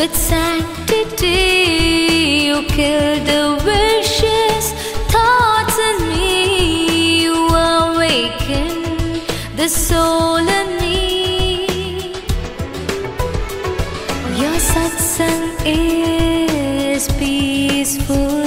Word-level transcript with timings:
with 0.00 0.16
sanctity. 0.16 1.26
You 2.46 2.62
kill 2.68 3.16
the 3.30 3.44
wishes, 3.70 4.64
thoughts 5.12 5.76
in 5.88 5.96
me. 6.08 7.22
You 7.24 7.34
awaken 7.34 8.70
the 9.56 9.68
soul 9.68 10.36
in 10.38 10.68
me. 10.80 12.12
Your 14.42 14.56
satsang 14.72 15.44
is 15.66 17.06
peaceful. 17.18 18.40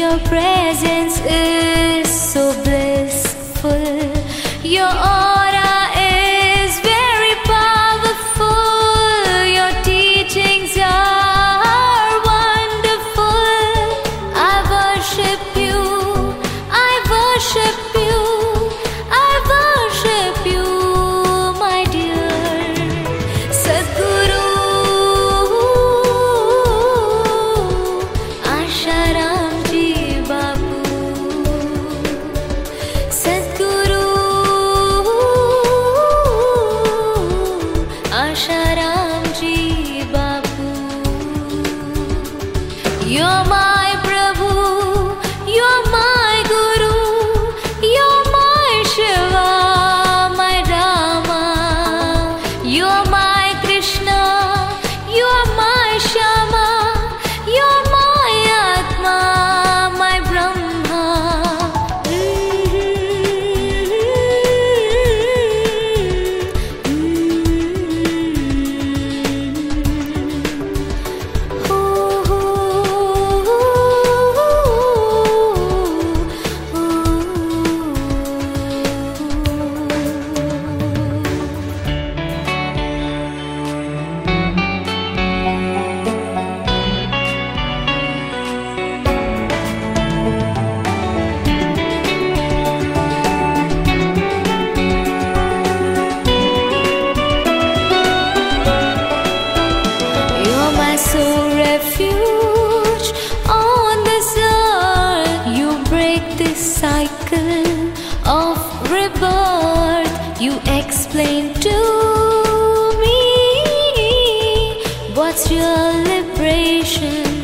Your 0.00 0.18
presence 0.32 1.16
is 1.24 2.06
so 2.32 2.52
blissful. 2.64 3.80
Your 4.62 4.92
you 110.40 110.58
explain 110.66 111.54
to 111.54 111.78
me 113.00 113.18
what's 115.14 115.50
your 115.50 115.92
liberation 116.04 117.36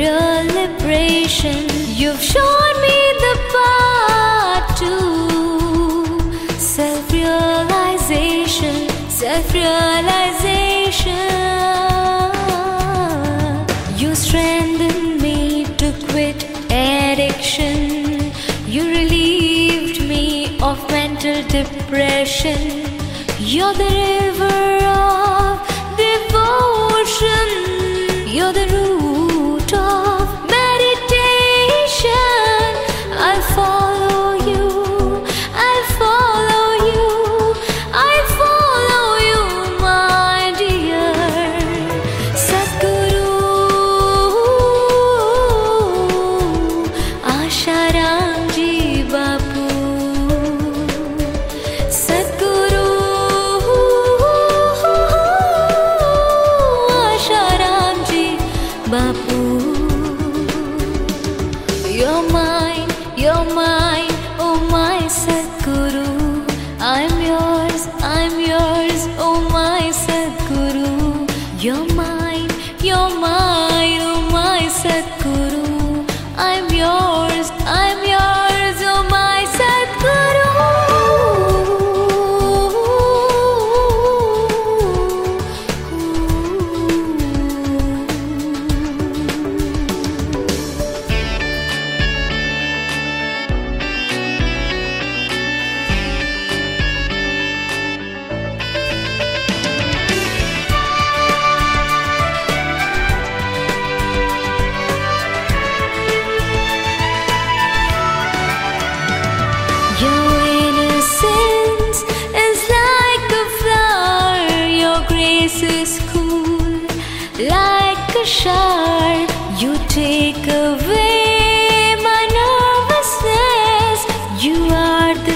real 0.00 0.44
liberation. 0.54 1.66
You've 1.94 2.22
shown 2.22 2.59
ocean, 22.40 22.82
you're 23.38 23.74
the 23.74 23.84
river. 23.84 24.69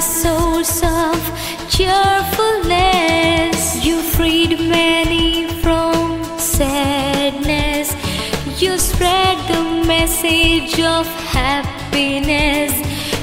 souls 0.05 0.83
of 0.83 1.19
cheerfulness. 1.69 3.85
You 3.85 4.01
freed 4.03 4.59
many 4.61 5.49
from 5.63 6.23
sadness. 6.39 7.95
You 8.61 8.79
spread 8.79 9.37
the 9.49 9.63
message 9.87 10.79
of 10.81 11.07
happiness. 11.33 12.73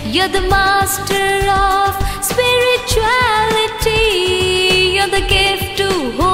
You're 0.05 0.27
the 0.27 0.41
master 0.41 1.49
of 1.49 1.95
spirituality. 2.23 4.95
You're 4.95 5.07
the 5.07 5.21
gift 5.27 5.77
to 5.77 6.11
hope. 6.17 6.30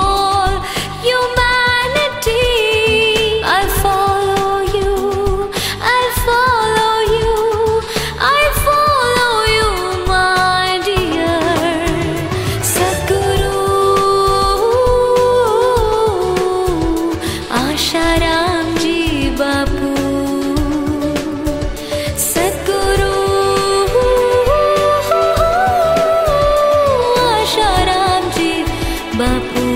Bapak. 29.18 29.67